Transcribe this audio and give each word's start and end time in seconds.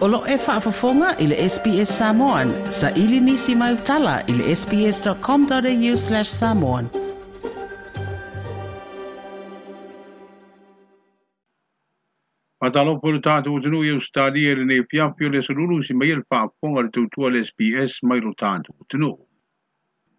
Olo 0.00 0.24
e 0.26 0.36
whaafafonga 0.44 1.08
i 1.22 1.26
le 1.30 1.36
SBS 1.54 1.90
Samoan. 1.96 2.48
Sa 2.70 2.88
ili 2.96 3.18
nisi 3.20 3.54
mai 3.54 3.74
utala 3.74 4.12
i 4.28 4.32
le 4.36 4.54
sbs.com.au 4.56 5.96
slash 6.02 6.30
samoan. 6.36 6.88
Patalo 12.62 12.94
poru 13.04 13.20
tātou 13.28 13.58
utunu 13.60 13.82
i 13.88 13.92
austari 13.98 14.46
e 14.52 14.56
le 14.62 14.64
ne 14.72 14.80
piapio 14.94 15.28
le 15.34 15.44
sarulu 15.50 15.82
si 15.84 15.92
mai 16.00 16.14
le 16.16 16.24
whaafonga 16.30 16.86
le 16.88 16.94
tautua 16.98 17.34
le 17.36 17.44
SBS 17.50 18.00
mai 18.12 18.20
lo 18.24 18.32
tātou 18.44 18.80
utunu. 18.80 19.12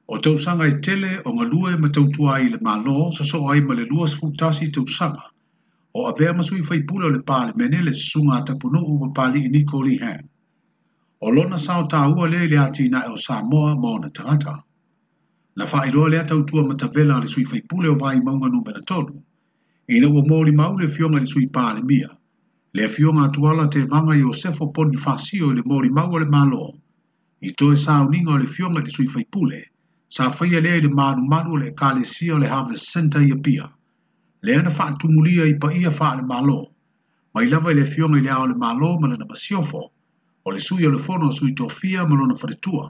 O 0.07 0.21
tausanga 0.27 0.69
i 0.69 0.77
tele 0.89 1.15
o 1.25 1.33
ngalue 1.41 1.73
ma 1.81 1.89
tautua 1.99 2.37
i 2.45 2.53
le 2.53 2.61
malo 2.69 3.09
sa 3.17 3.25
so 3.33 3.43
ai 3.55 3.61
ma 3.61 3.73
le 3.81 3.89
lua 3.89 4.05
sfutasi 4.13 4.69
tausanga. 4.77 5.19
Tausanga 5.25 5.29
o 5.93 6.07
a 6.09 6.11
vea 6.17 6.33
masu 6.33 6.55
i 6.55 6.63
faipule 6.69 7.05
o 7.05 7.09
le 7.13 7.19
pāle 7.29 7.51
mene 7.59 7.79
le 7.85 7.91
sunga 7.93 8.35
ata 8.41 8.53
puno 8.61 8.79
u 8.91 8.93
pa 9.01 9.07
pāle 9.21 9.39
i 9.45 9.49
niko 9.55 9.79
li 9.85 9.95
hang. 10.03 10.23
O 11.25 11.29
lona 11.35 11.57
sao 11.65 11.83
tā 11.93 11.99
ua 12.15 12.27
le 12.33 12.45
le 12.51 12.57
ati 12.67 12.85
na 12.93 13.01
e 13.07 13.11
o 13.15 13.17
Samoa 13.25 13.73
maona 13.83 14.09
tangata. 14.17 14.55
Na 15.57 15.65
wha 15.71 15.79
iroa 15.89 16.09
le 16.09 16.19
ata 16.19 16.35
utua 16.35 16.63
matavela 16.67 17.19
le 17.19 17.27
sui 17.27 17.43
faipule 17.51 17.89
o 17.89 17.95
vai 17.95 18.19
maunga 18.21 18.47
numera 18.49 18.81
tonu. 18.91 19.15
E 19.89 19.95
ina 19.97 20.07
ua 20.09 20.23
mōri 20.31 20.55
mau 20.55 20.77
le 20.79 20.87
fionga 20.87 21.19
le 21.19 21.25
sui 21.33 21.45
pāle 21.55 21.83
mia. 21.83 22.09
Le 22.73 22.87
fionga 22.87 23.25
atuala 23.27 23.67
te 23.67 23.83
vanga 23.91 24.15
i 24.15 24.23
o 24.23 24.31
sefo 24.33 24.71
poni 24.71 24.95
fasio 24.97 25.51
le 25.53 25.61
mōri 25.63 25.89
mau 25.91 26.17
le 26.17 26.25
malo. 26.25 26.61
I 27.41 27.51
toe 27.51 27.75
sao 27.75 28.07
ninga 28.07 28.31
o 28.33 28.37
le 28.37 28.47
fionga 28.47 28.79
le 28.79 28.89
sui 28.89 29.07
faipule. 29.07 29.61
Sa 30.07 30.29
whaia 30.29 30.61
le 30.61 30.79
le 30.79 30.87
manu 30.89 31.27
manu 31.27 31.57
le 31.57 31.71
kālesia 31.79 32.39
le 32.39 32.47
harvest 32.47 32.89
center 32.91 33.21
i 33.21 33.31
apia. 33.31 33.67
pia 33.67 33.75
le 34.45 34.55
ana 34.59 34.71
fa 34.77 34.85
tumulia 34.99 35.45
i 35.49 35.53
pa 35.61 35.67
ia 35.81 35.91
fa 35.99 36.15
le 36.19 36.23
malo 36.31 36.59
mai 37.33 37.47
lava 37.49 37.73
le 37.77 37.85
fiona 37.91 38.17
le 38.25 38.29
ao 38.35 38.45
le 38.51 38.55
malo 38.63 38.89
ma 38.99 39.05
le 39.09 39.25
masiofo 39.31 39.81
o 40.45 40.47
le 40.51 40.59
sui 40.67 40.81
le 40.91 40.97
fono 41.05 41.27
sui 41.37 41.53
tofia 41.59 42.01
ma 42.07 42.15
lona 42.19 42.33
fretua 42.41 42.85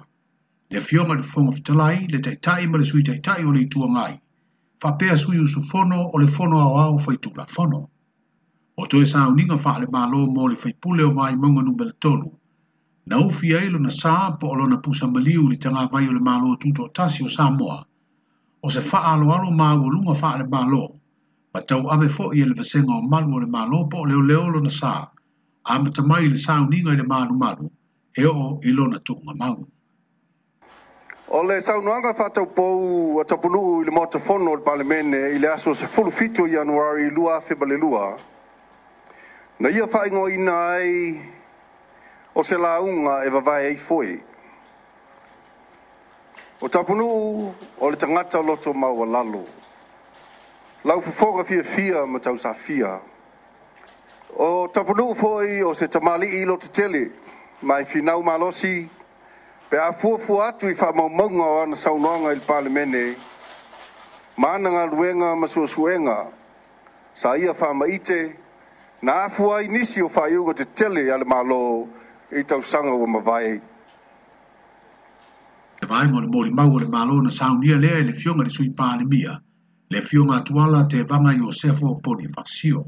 le 0.71 0.79
fiona 0.87 1.13
le 1.19 1.25
fono 1.31 1.51
fitalai 1.55 1.97
le 2.11 2.19
taitai 2.25 2.67
ma 2.67 2.77
le 2.79 2.83
sui 2.89 3.03
taitai 3.07 3.41
o 3.49 3.51
le 3.55 3.61
tua 3.71 3.87
ngai 3.95 4.15
fa 4.81 4.89
pea 4.99 5.15
sui 5.23 5.37
usu 5.45 5.61
fono 5.71 5.97
o 6.13 6.15
le 6.21 6.25
fono 6.35 6.55
ao 6.65 6.73
ao 6.83 6.95
fai 7.05 7.17
tula 7.23 7.43
fono 7.55 7.81
o 8.81 8.83
toe 8.91 9.03
sa 9.11 9.27
uninga 9.31 9.57
fa 9.65 9.77
le 9.81 9.87
malo 9.97 10.19
mo 10.35 10.47
le 10.51 10.55
fai 10.63 10.73
pule 10.81 11.03
o 11.09 11.11
vai 11.17 11.35
maunga 11.41 11.61
numbele 11.67 11.91
tolu 12.03 12.31
na 13.07 13.15
ufi 13.27 13.47
ai 13.57 13.67
lona 13.73 13.89
sa 14.01 14.31
po 14.39 14.45
o 14.53 14.55
lona 14.59 14.77
pusa 14.83 15.05
maliu 15.13 15.43
li 15.51 15.57
tanga 15.63 15.83
vai 15.91 16.07
o 16.09 16.13
le 16.17 16.21
malo 16.29 16.47
tuto 16.61 16.83
tasi 16.95 17.19
o 17.27 17.29
Samoa 17.35 17.79
o 18.65 18.67
se 18.73 18.79
fa 18.89 18.99
alo 19.11 19.25
alo 19.35 19.49
maa 19.59 19.75
ulunga 19.85 20.13
fa 20.21 20.37
le 20.39 20.47
maa 20.53 20.63
loo 20.73 20.91
ma 21.53 21.59
tau 21.61 21.81
ave 21.93 22.07
fo 22.15 22.29
i 22.37 22.45
le 22.47 22.53
vasenga 22.59 22.93
o 22.99 23.01
malu 23.13 23.35
o 23.35 23.39
le 23.43 23.47
malopo 23.55 23.97
o 24.01 24.05
leo 24.09 24.21
leo 24.29 24.45
lona 24.53 24.69
sā, 24.79 24.91
a 25.65 25.73
ma 25.83 25.89
ta 25.95 26.01
mai 26.09 26.23
le 26.33 26.39
sā 26.45 26.55
uninga 26.63 26.93
i 26.95 26.99
le 26.99 27.03
malu 27.13 27.35
malu, 27.43 27.67
e 28.17 28.25
o 28.27 28.45
i 28.63 28.71
lona 28.77 28.99
tūnga 29.07 29.35
malu. 29.41 29.65
O 31.27 31.43
le 31.47 31.57
sā 31.65 31.75
unuanga 31.81 32.13
fatau 32.13 32.45
pou 32.55 33.19
a 33.19 33.25
tapunuu 33.31 33.81
i 33.81 33.85
le 33.89 33.95
mota 33.97 34.19
fono 34.27 34.51
o 34.53 34.55
le 34.55 34.63
palemene 34.67 35.19
i 35.35 35.39
le 35.43 35.47
aso 35.53 35.73
se 35.75 35.87
fulu 35.93 36.11
fito 36.11 36.47
i 36.47 36.55
anuari 36.63 37.09
lua 37.17 37.41
febale 37.47 37.77
lua. 37.83 38.03
Na 39.59 39.69
ia 39.69 39.87
fai 39.87 40.07
ngō 40.09 40.25
ina 40.35 40.55
ai 40.71 41.19
o 42.33 42.43
se 42.43 42.55
launga 42.57 43.25
e 43.25 43.29
vavai 43.29 43.63
ei 43.65 43.77
foi. 43.87 44.19
O 46.61 46.67
tapunuu 46.69 47.51
o 47.79 47.89
le 47.89 47.97
tangata 47.97 48.39
loto 48.41 48.71
maua 48.73 49.05
lalu. 49.05 49.35
Lalo. 49.35 49.43
Lau 50.83 50.99
fofonga 51.01 51.43
fia 51.45 51.63
fia 51.63 52.05
ma 52.07 52.17
tau 52.19 52.37
sa 52.37 52.53
fia. 52.53 52.99
O 54.35 54.67
tapunu 54.67 55.13
foi 55.15 55.61
o 55.63 55.73
se 55.75 55.85
tamali 55.87 56.27
i 56.41 56.43
lo 56.45 56.57
te 56.57 56.69
tele, 56.73 57.11
mai 57.61 57.85
finau 57.85 58.23
malosi, 58.23 58.89
pe 59.69 59.77
a 59.77 59.91
fuafu 59.93 60.39
atu 60.41 60.65
i 60.69 60.73
whamaumaunga 60.73 61.43
o 61.45 61.61
ana 61.61 61.75
saunonga 61.75 62.31
i 62.33 62.39
palemene, 62.47 63.03
mānanga 64.41 64.89
ruenga 64.91 65.35
masuasuenga, 65.41 66.17
sa 67.13 67.37
ia 67.37 67.53
whamaite, 67.53 68.35
na 69.03 69.27
fua 69.29 69.61
i 69.63 69.67
nisi 69.67 70.01
o 70.01 70.09
whaiunga 70.09 70.53
te 70.55 70.65
tele 70.65 71.11
ale 71.13 71.25
malo 71.25 71.87
i 72.31 72.41
sanga 72.63 72.91
o 72.93 73.05
mawai. 73.05 73.61
Vai 75.87 76.07
mo 76.07 76.19
le 76.21 76.27
mori 76.27 76.49
mau 76.49 76.71
o 76.73 76.79
le 76.79 76.87
malo 76.87 77.21
na 77.21 77.29
saunia 77.29 77.77
lea 77.77 77.99
i 78.01 78.03
le 78.03 78.13
fionga 78.13 78.43
le 78.43 78.49
sui 78.49 78.69
pālemia, 78.71 79.37
le 79.91 79.99
fiona 80.01 80.41
tuala 80.41 80.87
te 80.87 81.03
vanga 81.03 81.33
Yosefo 81.35 81.99
Bonifacio. 82.01 82.79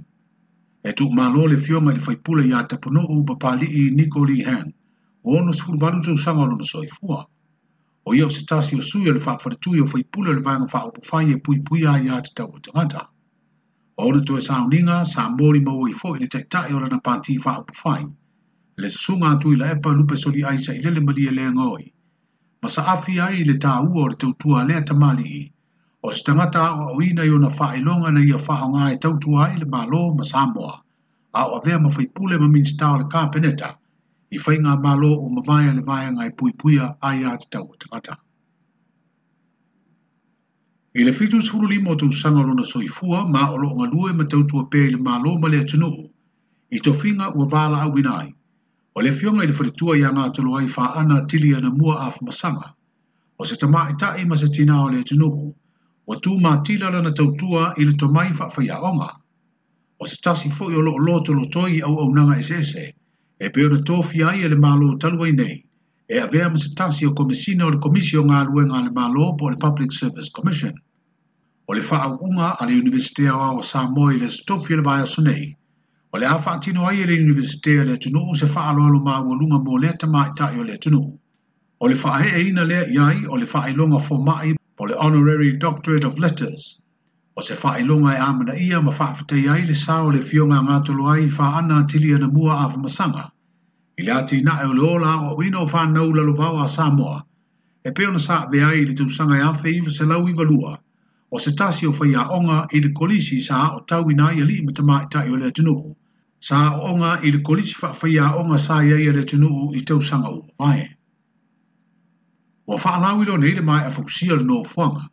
E 0.81 0.93
tuk 0.93 1.11
malo 1.11 1.45
le 1.47 1.57
fiona 1.57 1.91
le 1.91 1.99
faipule 1.99 2.47
ya 2.47 2.63
te 2.63 2.77
pono 2.79 3.01
o 3.01 3.21
papali 3.25 3.67
i 3.67 3.89
Nicole 3.91 4.41
Hang, 4.47 4.71
o 5.25 5.35
ono 5.37 5.51
sikuru 5.51 5.77
vanu 5.79 6.01
tu 6.01 6.15
sanga 6.15 6.45
lono 6.47 6.63
soi 6.63 6.87
fua. 6.87 7.27
O 8.07 8.13
iyo 8.15 8.29
se 8.29 8.45
tasi 8.45 8.77
o 8.77 8.79
suya 8.81 9.11
le 9.11 9.19
faafaritu 9.19 9.75
yo 9.75 9.85
faipule 9.85 10.31
le 10.33 10.39
vanga 10.39 10.67
faa 10.69 10.87
upufai 10.87 11.31
e 11.31 11.35
pui 11.43 11.59
puya 11.59 11.97
ya 11.99 12.21
te 12.21 12.31
tau 12.33 12.55
utangata. 12.55 13.09
O 13.99 14.07
ono 14.07 14.19
tuwe 14.21 14.39
sauninga, 14.39 15.03
sambori 15.03 15.59
mawo 15.59 15.89
i 15.89 15.93
fo 15.93 16.15
ili 16.15 16.27
tek 16.29 16.47
tae 16.49 16.71
ora 16.73 16.87
na 16.87 16.99
panti 16.99 17.35
faa 17.37 17.59
upufai. 17.59 18.05
Le 18.79 18.87
sunga 18.87 19.35
tu 19.41 19.51
ila 19.51 19.71
epa 19.75 19.91
lupe 19.91 20.15
soli 20.15 20.41
aisa 20.43 20.71
ilele 20.73 21.01
malie 21.03 21.31
le 21.31 21.51
ngoi. 21.51 21.83
Masa 22.61 22.87
afi 22.87 23.19
ai 23.19 23.43
le 23.43 23.59
taa 23.59 23.81
uo 23.81 24.07
le 24.07 24.15
teutua 24.15 24.63
lea 24.63 24.81
tamali 24.81 25.23
ii 25.29 25.52
o 26.03 26.11
se 26.11 26.21
tangata 26.23 26.75
o 26.75 26.89
awina 26.91 27.23
i 27.23 27.29
ona 27.29 27.47
whaelonga 27.47 28.11
na 28.11 28.19
i 28.21 28.31
a 28.33 28.37
whaonga 28.37 28.91
e 28.93 28.97
tautua 28.99 29.47
i 29.49 29.57
le 29.57 29.65
malo 29.65 30.13
ma 30.13 30.23
Samoa, 30.23 30.83
a 31.33 31.47
o 31.47 31.55
avea 31.57 31.79
ma 31.79 31.87
whaipule 31.89 32.37
ma 32.37 32.47
minsta 32.47 32.91
o 32.91 32.97
le 32.99 33.05
kāpeneta, 33.07 33.69
i 34.31 34.37
whai 34.37 34.57
ngā 34.59 34.75
malo 34.83 35.13
o 35.15 35.29
ma 35.31 35.41
vaya 35.45 35.71
le 35.73 35.81
vaya 35.81 36.11
ngai 36.11 36.29
pui 36.35 36.51
puia 36.59 36.91
a 36.99 37.13
i 37.15 37.23
ati 37.23 37.47
tau 37.49 37.63
o 37.71 37.75
tangata. 37.79 38.17
I 40.95 41.07
le 41.07 41.11
fitu 41.11 41.39
tūru 41.39 41.69
limo 41.71 41.95
tū 41.95 42.11
sanga 42.11 42.43
lona 42.43 42.67
soifua, 42.67 43.23
ma 43.31 43.47
o 43.51 43.57
lo 43.57 43.69
ngā 43.79 43.87
lue 43.95 44.11
ma 44.13 44.27
tautua 44.27 44.67
pē 44.69 44.83
le 44.91 44.99
malo 44.99 45.37
ma 45.39 45.47
le 45.47 45.63
atunuhu, 45.63 46.03
i 46.75 46.79
to 46.83 46.91
finga 46.93 47.31
ua 47.35 47.47
vāla 47.47 47.79
a 47.79 47.87
winai, 47.89 48.27
o 48.93 49.01
le 49.01 49.11
fionga 49.11 49.43
i 49.47 49.47
le 49.47 49.55
whritua 49.55 49.95
i 49.97 50.03
a 50.03 50.11
ngā 50.13 50.27
tolo 50.35 50.59
ai 50.59 50.67
wha 50.67 50.91
ana 50.99 51.23
tili 51.27 51.55
ana 51.55 51.71
mua 51.71 51.95
a 52.03 52.11
whamasanga, 52.11 52.75
o 53.39 53.43
se 53.47 53.55
tamā 53.55 53.87
i 53.91 53.99
tae 53.99 54.25
ma 54.25 54.35
se 54.35 54.51
tina 54.51 54.83
o 54.83 54.89
le 54.91 54.99
atunuhu, 55.01 55.55
wa 56.07 56.19
tu 56.19 56.39
ma 56.39 56.61
tila 56.63 56.89
lana 56.91 57.09
tautua 57.11 57.73
i 57.77 57.83
le 57.85 57.91
tomai 57.93 58.31
fa 58.33 58.49
fa 58.49 58.63
ya 58.63 58.79
onga. 58.81 59.09
O 59.99 60.05
se 60.05 60.17
tasi 60.23 60.49
fo 60.49 60.69
i 60.71 60.75
o 60.75 60.81
loo 60.81 60.97
loo 60.97 61.19
tolo 61.23 61.45
toi 61.49 61.81
au 61.81 61.97
au 61.99 62.09
nanga 62.11 62.35
esese, 62.35 62.91
e 63.39 63.49
peo 63.49 63.69
na 63.69 63.79
tofi 63.83 64.23
ai 64.23 64.43
e 64.43 64.47
le 64.49 64.55
malo 64.55 64.97
talua 64.99 65.27
i 65.27 65.31
nei, 65.31 65.63
e 66.09 66.19
avea 66.19 66.49
ma 66.49 66.57
se 66.57 66.73
tasi 66.75 67.05
o 67.05 67.13
komisina 67.13 67.65
o 67.65 67.69
le 67.69 67.79
komisio 67.79 68.23
ngā 68.23 68.43
luenga 68.47 68.83
le 68.83 68.91
malo 68.91 69.33
po 69.35 69.49
le 69.49 69.55
Public 69.55 69.91
Service 69.93 70.29
Commission. 70.31 70.73
O 71.69 71.73
le 71.73 71.81
fa 71.81 72.03
au 72.03 72.17
unga 72.21 72.51
a 72.59 72.65
le 72.65 72.75
universitea 72.81 73.31
o 73.35 73.39
au 73.55 73.61
Samoa 73.63 74.13
i 74.13 74.17
le 74.19 74.27
stofi 74.29 74.75
le 74.75 74.81
vaya 74.83 75.05
sunei, 75.07 75.55
o 76.11 76.17
le 76.19 76.25
afa 76.25 76.59
atino 76.59 76.83
ai 76.85 77.01
e 77.01 77.05
le 77.05 77.15
universitea 77.23 77.85
le 77.85 77.93
atunu 77.95 78.19
o 78.19 78.33
se 78.35 78.45
fa 78.45 78.67
alo 78.73 78.83
alo 78.85 78.99
ma 78.99 79.21
ua 79.23 79.35
lunga 79.39 79.57
mo 79.63 79.77
le 79.79 79.87
atama 79.89 80.27
i 80.27 80.35
tae 80.35 80.59
o 80.59 80.63
le 80.63 80.73
atunu. 80.75 81.03
O 81.79 81.87
le 81.87 81.95
fa 81.95 82.19
ahe 82.19 82.35
e 82.39 82.43
ina 82.49 82.63
le 82.63 82.81
iai, 82.91 83.23
o 83.25 83.37
le 83.37 83.45
fa 83.45 83.63
ailonga 83.63 83.99
fo 83.99 84.19
mai 84.19 84.53
o 84.83 84.85
le 84.85 84.95
Honorary 84.97 85.55
Doctorate 85.57 86.03
of 86.03 86.19
Letters 86.19 86.81
o 87.37 87.41
se 87.41 87.55
whaelonga 87.55 88.15
e 88.15 88.17
amana 88.29 88.53
ia 88.57 88.81
ma 88.81 88.91
whaafetai 88.91 89.49
ai 89.51 89.63
le 89.65 89.73
sao 89.81 90.07
le 90.11 90.19
fionga 90.19 90.57
ngātolo 90.65 91.05
ai 91.11 91.27
whaana 91.37 91.77
tili 91.91 92.13
ana 92.13 92.27
mua 92.27 92.55
a 92.63 92.67
whamasanga. 92.71 93.23
I 93.99 94.03
le 94.03 94.11
ati 94.17 94.41
nae 94.41 94.65
o 94.65 94.71
le 94.73 94.83
ola 94.89 95.13
o 95.29 95.35
wino 95.37 95.61
o 95.61 95.65
whanau 95.65 96.09
lalo 96.13 96.35
a 96.63 96.67
Samoa. 96.67 97.23
E 97.85 97.91
peona 97.91 98.19
sa 98.19 98.45
ve 98.47 98.59
ai 98.61 98.83
le 98.83 98.93
tūsanga 98.93 99.37
e 99.39 99.45
awhi 99.51 99.77
iwa 99.79 99.89
se 99.89 100.03
lau 100.03 100.27
iwa 100.27 100.77
O 101.31 101.37
se 101.39 101.51
tasi 101.51 101.85
o 101.87 101.91
whai 101.91 102.13
a 102.15 102.67
i 102.75 102.81
le 102.81 102.89
kolisi 102.99 103.41
sa 103.41 103.77
o 103.77 103.79
tau 103.87 104.09
ina 104.11 104.33
i 104.35 104.43
li 104.43 104.61
matama 104.63 105.07
i 105.15 105.29
o 105.29 105.37
le 105.37 105.49
tunuu. 105.51 105.95
Sa 106.41 106.75
o 106.77 106.91
onga 106.91 107.19
i 107.23 107.31
le 107.31 107.39
kolisi 107.41 107.75
wha 107.81 107.93
whai 107.95 108.17
a 108.55 108.59
sa 108.59 108.83
i 108.83 109.09
le 109.13 109.23
tunuu 109.23 109.73
i 109.75 109.79
tausanga 109.79 110.27
o. 110.27 110.49
Vai. 110.59 110.97
Whānau 112.65 113.21
ilo 113.23 113.35
nei 113.35 113.53
le 113.55 113.61
mai 113.61 113.83
a 113.83 113.89
fukusia 113.91 114.37
le 114.37 114.43
nofuanga, 114.45 115.09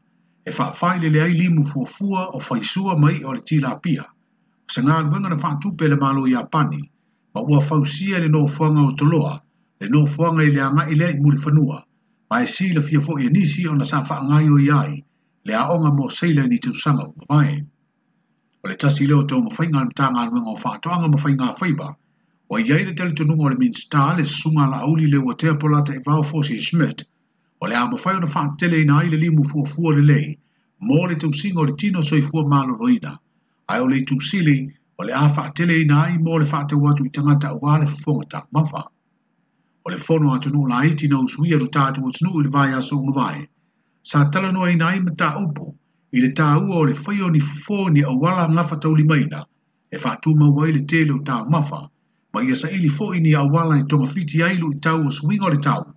e 0.47 0.53
fa 0.53 0.67
whaafai 0.71 1.01
le 1.01 1.09
leai 1.11 1.33
limu 1.35 1.65
fuafua 1.67 2.29
o 2.37 2.39
whaisua 2.39 2.97
mai 2.97 3.25
o 3.25 3.33
le 3.33 3.41
tilapia. 3.41 4.05
Sa 4.71 4.81
ngā 4.83 5.01
luenga 5.03 5.31
na 5.31 5.37
fa 5.37 5.59
tupe 5.61 5.89
le 5.89 5.97
malo 5.97 6.27
i 6.29 6.35
apani, 6.39 6.79
ma 7.35 7.41
ua 7.41 7.59
fausia 7.61 8.21
le 8.21 8.29
no 8.29 8.43
nofuanga 8.45 8.81
o 8.83 8.93
toloa, 8.95 9.41
le 9.81 9.89
no 9.89 10.01
nofuanga 10.05 10.45
i 10.47 10.51
le 10.51 10.61
anga 10.63 10.87
i 10.89 10.95
le 10.95 11.09
i 11.11 11.19
muri 11.19 11.39
whanua, 11.39 11.83
ma 12.31 12.41
e 12.43 12.47
si 12.47 12.73
le 12.73 12.81
fia 12.81 13.01
fo 13.01 13.19
i 13.19 13.27
nisi 13.29 13.67
o 13.67 13.75
na 13.75 13.83
sa 13.85 14.01
whaangai 14.05 14.49
o 14.49 14.57
iai, 14.67 15.05
le 15.45 15.55
aonga 15.63 15.91
mo 15.93 16.07
seila 16.09 16.47
ni 16.47 16.59
tusanga 16.59 17.03
o 17.09 17.27
mai. 17.35 17.61
O 18.63 18.69
le 18.69 18.77
tasi 18.77 19.09
leo 19.09 19.25
tau 19.25 19.51
fainga 19.51 19.83
na 19.83 19.91
tanga 19.91 20.29
luenga 20.31 20.51
o 20.55 20.57
fa 20.57 20.79
toanga 20.79 21.09
whaatoanga 21.09 21.15
mawhainga 21.17 21.53
faiba. 21.59 21.95
o 22.51 22.59
iai 22.59 22.85
le 22.87 22.95
tele 22.95 23.11
tununga 23.11 23.43
o 23.45 23.49
le 23.51 23.57
minsta 23.57 24.13
le 24.15 24.23
sunga 24.25 24.69
la 24.71 24.79
auli 24.87 25.11
le 25.11 25.19
watea 25.19 25.59
polata 25.59 25.95
i 25.97 26.03
vau 26.07 26.23
fosi 26.23 26.63
Schmidt, 26.63 27.03
o 27.63 27.67
le 27.69 27.77
amo 27.77 27.97
fai 27.97 28.15
ona 28.17 28.27
fa 28.27 28.43
tele 28.59 28.81
ina 28.83 28.99
ai 28.99 29.09
le 29.11 29.17
limu 29.19 29.45
fu 29.45 29.65
fu 29.73 29.91
le 29.93 30.01
le 30.11 30.21
mo 30.87 31.07
le 31.09 31.17
tu 31.17 31.31
singo 31.41 31.63
le 31.65 31.75
tino 31.81 32.01
soi 32.03 32.23
fu 32.29 32.41
malo 32.53 32.75
roida 32.81 33.13
ai 33.69 33.81
o 33.81 33.87
le 33.89 33.99
tu 34.09 34.19
sili 34.29 34.57
o 34.99 35.05
le 35.05 35.13
afa 35.25 35.43
tele 35.57 35.79
ina 35.81 35.99
ai 36.09 36.17
mo 36.19 36.39
le 36.39 36.45
fa 36.53 36.65
te 36.65 36.75
watu 36.75 37.05
i 37.05 37.11
tangata 37.11 37.53
o 37.55 37.59
wale 37.63 37.85
fonga 37.87 38.41
mafa 38.53 38.81
o 39.85 39.91
le 39.91 39.97
fono 39.97 40.33
atu 40.35 40.49
no 40.55 40.65
la 40.71 40.81
iti 40.87 41.07
na 41.09 41.21
usuia 41.21 41.57
lo 41.61 41.67
tatu 41.69 42.01
o 42.07 42.11
tunu 42.11 42.41
ili 42.41 42.49
vai 42.49 42.73
aso 42.73 42.97
unu 42.99 43.13
vai 43.13 43.45
sa 44.03 44.25
tala 44.31 44.53
no 44.53 44.65
ina 44.71 44.87
ai 44.87 45.01
mta 45.01 45.37
upo 45.45 45.75
i 46.17 46.21
le 46.21 46.33
ta 46.33 46.57
ua 46.59 46.77
o 46.81 46.85
le 46.85 46.95
fai 46.95 47.21
o 47.23 47.29
ni 47.31 47.41
fufo 47.41 47.91
ni 47.93 48.03
o 48.05 48.17
wala 48.17 48.49
ngafa 48.49 48.77
tau 48.81 48.95
li 48.97 49.05
maina 49.05 49.45
e 49.93 49.99
fa 50.01 50.17
tu 50.17 50.33
ma 50.35 50.49
wai 50.49 50.73
le 50.73 50.81
tele 50.83 51.13
o 51.13 51.19
ta 51.21 51.45
mafa 51.45 51.85
ma 52.33 52.41
ia 52.43 52.55
sa 52.57 52.71
ili 52.73 52.89
fo 52.89 53.13
ini 53.15 53.35
a 53.37 53.43
wala 53.45 53.77
i 53.77 53.83
tonga 53.85 54.07
fiti 54.09 54.41
ailu 54.43 54.71
i 54.73 54.81
tau 54.81 55.05
o 55.07 55.11
suinga 55.13 55.49
le 55.53 55.57
tau 55.61 55.85
o 55.89 55.95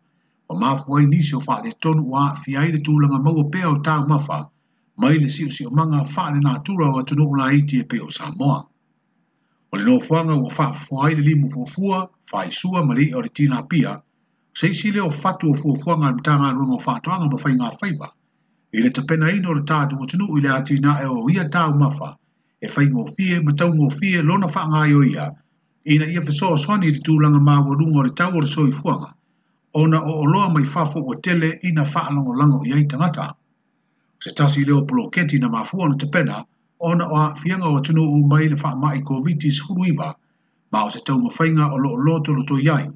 o 0.53 0.55
mafua 0.59 1.01
i 1.01 1.05
nisi 1.05 1.35
o 1.35 1.39
wha 1.47 1.61
le 1.65 1.71
tonu 1.81 2.03
wa 2.13 2.29
fi 2.37 2.55
ai 2.57 2.71
le 2.75 2.79
tūlanga 2.85 3.19
mau 3.25 3.39
o 3.41 3.45
pēo 3.55 3.73
tā 3.87 3.97
mafa, 4.07 4.39
mai 5.01 5.13
le 5.17 5.27
si 5.35 5.45
o 5.47 5.49
si 5.55 5.65
o 5.65 5.71
manga 5.79 6.01
wha 6.13 6.25
le 6.35 6.39
nā 6.45 6.53
tūra 6.69 6.89
o 6.93 6.99
atunu 7.01 7.25
o 7.33 7.37
la 7.41 7.47
iti 7.59 7.79
e 7.81 7.87
pēo 7.93 8.09
sa 8.17 8.29
moa. 8.37 8.59
O 9.73 9.77
le 9.79 9.83
nōwhanga 9.87 10.37
o 10.37 10.47
wha 10.53 10.67
fua 10.83 11.09
i 11.11 11.15
le 11.17 11.23
limu 11.29 11.65
fua 11.73 12.03
fai 12.29 12.45
sua 12.51 12.83
mari 12.85 13.09
o 13.17 13.21
le 13.25 13.29
tina 13.39 13.63
pia, 13.65 13.95
se 14.53 14.69
isi 14.69 14.91
le 14.93 15.01
o 15.01 15.09
fatu 15.09 15.49
o 15.49 15.53
fua 15.57 15.77
fua 15.83 15.95
ngā 16.03 16.11
mtanga 16.19 16.51
rungo 16.53 16.77
wha 16.85 16.99
toanga 17.01 17.31
ma 17.33 17.37
fai 17.41 17.53
ngā 17.57 17.71
whaiba, 17.79 18.11
i 18.77 18.83
le 18.85 18.89
tapena 18.93 19.31
ino 19.33 19.49
o 19.49 19.57
le 19.57 19.63
tātu 19.73 19.97
o 20.01 20.05
tunu 20.13 20.29
i 20.37 20.41
le 20.45 20.53
ati 20.53 20.77
nā 20.83 20.99
e 21.01 21.09
o 21.09 21.23
ia 21.33 21.47
tā 21.55 21.65
mafa, 21.79 22.11
e 22.61 22.69
fai 22.69 22.85
ngō 22.93 23.07
fie, 23.15 23.39
matau 23.49 23.73
ngō 23.73 24.21
lona 24.29 24.47
wha 24.53 24.67
ngā 24.75 24.85
ia, 25.09 25.25
ina 25.95 26.05
ia 26.13 26.21
fesoa 26.21 26.57
swani 26.63 26.87
i 26.87 26.93
le 26.93 26.99
tūlanga 27.09 27.41
mā 27.49 27.57
wa 27.65 27.73
o 27.73 28.03
le 28.05 28.13
tau 28.21 28.31
o 28.37 28.39
le 28.39 28.45
soi 28.45 28.71
fuanga, 28.71 29.09
ona 29.81 29.99
o 30.01 30.11
oloa 30.23 30.49
mai 30.53 30.63
fafo 30.65 30.99
o 31.11 31.13
tele 31.25 31.49
ina 31.67 31.83
faa 31.85 32.09
lango 32.15 32.33
lango 32.39 32.61
i 32.65 32.73
ai 32.73 32.83
tangata. 32.85 33.35
Se 34.19 34.31
tasi 34.37 34.65
leo 34.65 34.81
poloketi 34.85 35.39
na 35.39 35.49
mafua 35.49 35.89
na 35.89 35.95
tepena, 35.95 36.45
ona 36.79 37.05
o 37.09 37.15
a 37.15 37.35
fianga 37.35 37.67
o 37.67 37.79
tunu 37.81 38.03
u 38.05 38.23
mai 38.27 38.47
le 38.49 38.55
faa 38.55 38.75
mai 38.75 39.01
kovitis 39.01 39.61
huruiva, 39.65 40.15
ma 40.71 40.83
o 40.85 40.89
se 40.89 40.99
tau 41.05 41.19
mawhainga 41.21 41.73
o 41.73 41.77
lo 41.77 41.89
o 41.93 41.97
loto 41.97 42.31
lo 42.33 42.43
to 42.43 42.59
iai, 42.59 42.89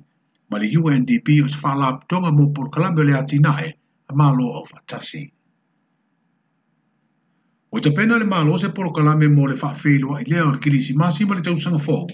ma 0.50 0.58
le 0.60 0.68
UNDP 0.78 1.44
o 1.44 1.48
se 1.48 1.58
faa 1.58 1.98
tonga 2.08 2.32
mo 2.32 2.50
por 2.54 2.70
kalambio 2.70 3.04
le 3.04 3.14
ati 3.18 3.40
nae, 3.40 3.74
a 4.10 4.14
malo 4.16 4.46
o 4.46 4.64
fatasi. 4.64 5.34
O 7.74 7.80
tepena 7.80 8.18
le 8.20 8.26
lo 8.28 8.58
se 8.58 8.70
por 8.70 8.94
kalame 8.94 9.28
mo 9.34 9.48
le 9.48 9.56
faa 9.56 9.74
feilo 9.74 10.14
a 10.16 10.22
ilea 10.22 10.46
o 10.46 10.54
kilisi 10.62 10.94
masi 10.94 11.26
ma 11.26 11.36
le 11.36 11.42
tau 11.42 11.58
sanga 11.58 11.80
fo, 11.80 12.06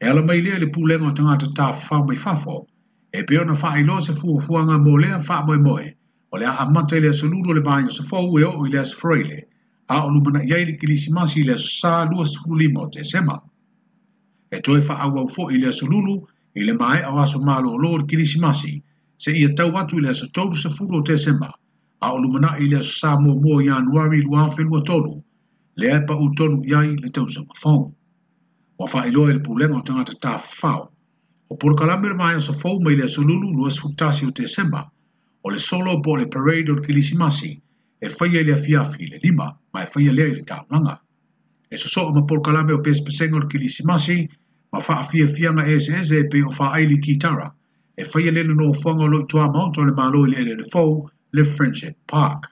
e 0.00 0.06
ala 0.06 0.20
mai 0.22 0.40
lea 0.42 0.58
le 0.58 0.66
pulenga 0.66 1.08
o 1.08 1.12
tangata 1.12 1.46
ta 1.56 1.72
faa 1.72 2.04
mai 2.04 2.16
fafo, 2.16 2.66
e 3.14 3.22
pe 3.24 3.38
ona 3.38 3.54
fa 3.54 3.78
ilo 3.80 3.96
se 4.00 4.12
fu 4.18 4.28
fu 4.40 4.52
nga 4.62 4.76
mole 4.84 5.08
a 5.12 5.20
fa 5.28 5.36
moe 5.46 5.56
moe 5.66 5.88
o 6.32 6.36
e 6.36 6.40
le 6.40 6.46
a 6.46 6.64
mate 6.74 6.98
le 7.00 7.12
so 7.12 7.26
lulu 7.26 7.52
le 7.54 7.60
vaio 7.60 7.90
se 7.90 8.02
fo 8.08 8.16
we 8.32 8.42
o 8.44 8.64
le 8.72 8.78
as 8.80 8.92
froile 8.98 9.38
a 9.88 9.96
o 10.06 10.10
lumana 10.10 10.40
ia 10.48 10.56
ile 10.62 10.72
ki 10.80 10.86
masi 11.12 11.44
le 11.44 11.54
sa 11.58 12.04
lua 12.10 12.24
sulu 12.24 12.54
li 12.60 12.68
mo 12.72 12.88
te 12.88 13.04
sema 13.04 13.36
e 14.50 14.60
toi 14.64 14.80
fa 14.80 14.94
au 15.04 15.10
wau 15.14 15.28
fo 15.28 15.50
ile 15.52 15.72
so 15.72 15.86
lulu 15.86 16.14
ile 16.56 16.72
mai 16.72 17.02
a 17.04 17.10
waso 17.14 17.36
malo 17.38 17.72
o 17.72 17.76
lor 17.76 18.06
ki 18.08 18.16
lisi 18.16 18.38
masi 18.40 18.80
se 19.18 19.30
ia 19.36 19.48
tau 19.56 19.70
atu 19.76 19.98
ile 20.00 20.14
so 20.14 20.26
tolu 20.32 20.56
se 20.56 20.68
fulu 20.72 20.98
o 20.98 21.02
te 21.04 21.16
sema 21.20 21.52
a 22.00 22.12
o 22.12 22.18
lumana 22.18 22.56
ile 22.58 22.80
so 22.82 22.96
sa 23.00 23.20
mo 23.20 23.34
mo 23.44 23.60
i 23.60 23.68
anuari 23.68 24.22
lua 24.22 24.48
fe 24.48 24.62
lua 24.64 24.80
tolu 24.88 25.14
le 25.76 25.86
e 25.88 26.00
pa 26.08 26.14
u 26.16 26.30
tolu 26.34 26.64
iai 26.64 26.96
le 26.96 27.08
tau 27.12 27.28
sa 27.28 27.40
mafong 27.44 27.92
wa 28.80 28.86
fa 28.88 29.04
ilo 29.06 29.28
ele 29.30 29.38
pulenga 29.44 29.76
o 29.76 29.82
tangata 29.84 30.12
ta 30.20 30.38
fao 30.40 30.91
o 31.54 31.58
por 31.60 31.74
kalamer 31.76 32.14
mai 32.16 32.40
so 32.40 32.52
fou 32.62 32.76
mai 32.84 32.94
le 32.96 33.06
sululu 33.14 33.48
no 33.54 33.66
es 33.70 33.78
futasi 33.82 34.24
o 34.26 34.32
tesema, 34.38 34.82
o 35.44 35.46
le 35.52 35.58
solo 35.58 36.00
po 36.04 36.14
le 36.16 36.24
parade 36.32 36.72
o 36.72 36.80
kilisimasi, 36.84 37.50
e 38.04 38.08
faya 38.08 38.40
le 38.42 38.54
afiafi 38.54 39.06
le 39.08 39.18
lima, 39.24 39.48
ma 39.72 39.78
e 39.84 39.86
faya 39.92 40.12
le 40.14 40.24
le 40.36 40.40
langa. 40.70 40.96
E 41.72 41.76
so 41.76 41.88
so 41.94 42.00
o 42.08 42.12
ma 42.14 42.22
por 42.28 42.40
kalamer 42.40 42.76
o 42.78 42.82
pespeseng 42.86 43.34
o 43.36 43.44
kilisimasi, 43.50 44.18
ma 44.72 44.78
fa 44.80 45.00
afia 45.02 45.26
fianga 45.26 45.68
ese 45.74 45.92
ese 46.00 46.16
e 46.20 46.28
pe 46.30 46.40
o 46.42 46.48
fa 46.50 46.66
aili 46.76 46.96
kitara, 47.04 47.48
e 48.00 48.02
faya 48.10 48.32
le 48.32 48.42
le 48.48 48.54
no 48.54 48.72
fonga 48.72 49.04
o 49.04 49.12
lo 49.12 49.26
tua 49.30 49.50
maonto 49.52 49.84
le 49.84 49.92
malo 49.92 50.24
le 50.24 50.40
le 50.46 50.54
le 50.60 50.64
fou 50.72 51.06
le 51.36 51.44
Friendship 51.44 51.96
Park. 52.06 52.48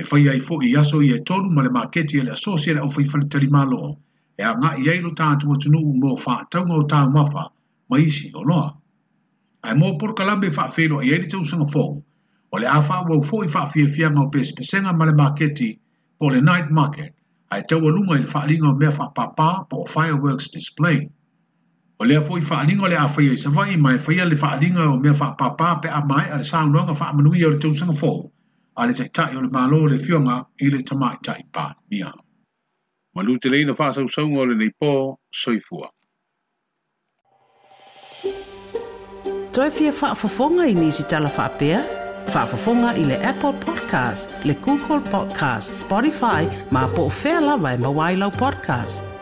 E 0.00 0.02
faya 0.02 0.34
i 0.34 0.40
fo 0.40 0.60
i 0.62 0.74
aso 0.74 1.00
i 1.02 1.12
e 1.14 1.20
tonu 1.28 1.52
ma 1.54 1.62
le 1.62 1.70
maketi 1.70 2.18
e 2.18 2.24
le 2.24 2.30
asosia 2.32 2.74
le 2.74 2.80
o 2.80 2.88
fai 2.88 3.04
falitari 3.04 3.46
malo, 3.48 3.96
e 4.38 4.42
a 4.42 4.54
ngai 4.56 4.88
eilo 4.90 5.10
tātua 5.14 5.56
tunu 5.56 5.78
mo 6.02 6.16
fa 6.16 6.44
taunga 6.50 6.74
o 6.74 6.82
tāu 6.82 7.10
mawha, 7.14 7.46
maisi 7.94 8.30
o 8.34 8.42
loa. 8.42 8.74
Ai 9.62 9.74
mō 9.74 9.92
poro 10.00 10.14
kalambe 10.18 10.48
wha 10.56 10.66
whenua 10.76 11.04
i 11.04 11.12
eri 11.16 11.28
tau 11.32 11.44
sanga 11.44 11.66
fōu, 11.72 11.92
o 12.52 12.58
le 12.58 12.66
awha 12.68 12.98
wau 13.08 13.22
fōi 13.24 13.46
wha 13.54 13.62
whia 13.72 13.88
whia 13.94 14.10
ngau 14.10 14.30
pēs 14.34 14.50
pēsenga 14.58 14.96
ma 14.98 15.06
le 15.08 15.14
maketi 15.20 15.68
po 16.18 16.28
le 16.34 16.40
night 16.48 16.70
market, 16.80 17.14
ai 17.50 17.62
tau 17.62 17.78
alunga 17.88 18.18
i 18.18 18.24
le 18.24 18.30
wha 18.32 18.42
ringa 18.50 18.74
mea 18.80 18.90
wha 18.98 19.06
papā 19.20 19.48
po 19.70 19.84
o 19.84 19.86
fireworks 19.94 20.50
display. 20.56 21.04
O 22.00 22.04
le 22.10 22.18
fōi 22.26 22.42
wha 22.50 22.60
ringa 22.68 22.90
le 22.92 22.98
awha 23.04 23.24
i 23.30 23.36
sa 23.44 23.50
mai 23.54 23.68
whai 23.78 24.28
le 24.28 24.36
wha 24.44 24.52
ringa 24.64 24.90
o 24.90 24.98
mea 25.00 25.14
wha 25.22 25.30
papā 25.44 25.72
pe 25.82 25.88
a 25.96 26.02
mai 26.10 26.28
a 26.28 26.42
le 26.42 26.46
sāu 26.50 26.68
nonga 26.74 26.92
wha 27.00 27.12
manui 27.14 27.44
o 27.48 27.54
le 27.54 27.58
tau 27.58 27.72
sanga 27.72 27.96
fōu, 28.02 28.20
a 28.76 28.86
le 28.86 28.92
tai 29.00 29.08
tai 29.08 29.32
o 29.38 29.40
le 29.40 29.48
mālo 29.54 29.86
le 29.86 29.96
whionga 29.96 30.42
i 30.60 30.68
le 30.70 30.82
tamai 30.82 31.16
tai 31.24 31.40
pā 31.54 31.70
mia. 31.90 32.12
Manu 33.16 33.38
te 33.38 33.48
leina 33.48 33.72
wha 33.78 33.92
sau 33.96 34.08
sau 34.10 34.28
o 34.28 34.44
le 34.44 34.60
nei 34.60 34.68
pō 34.82 34.96
soifua. 35.32 35.93
toe 39.54 39.68
fia 39.70 39.92
whaafafonga 40.02 40.64
i 40.66 40.74
nisi 40.74 41.02
tala 41.04 41.28
whaapea? 41.36 41.80
Whaafafonga 42.34 42.88
i 42.98 43.04
le 43.06 43.16
Apple 43.28 43.52
Podcast, 43.62 44.34
le 44.44 44.54
Google 44.66 45.00
Podcast, 45.10 45.76
Spotify, 45.84 46.42
ma 46.72 46.86
po 46.88 47.06
o 47.06 47.12
whea 47.24 47.40
lawa 47.40 47.72
e 47.72 47.78
mawailau 47.78 48.30
podcast. 48.30 49.13